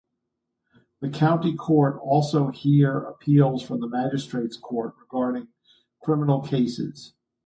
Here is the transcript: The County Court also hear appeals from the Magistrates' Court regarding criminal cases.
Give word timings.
The 1.01 1.11
County 1.11 1.55
Court 1.55 1.99
also 2.01 2.47
hear 2.49 3.01
appeals 3.01 3.61
from 3.61 3.81
the 3.81 3.87
Magistrates' 3.87 4.57
Court 4.57 4.95
regarding 4.99 5.49
criminal 6.01 6.41
cases. 6.41 7.13